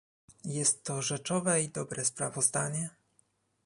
[0.45, 2.89] Jest to rzeczowe i dobre sprawozdanie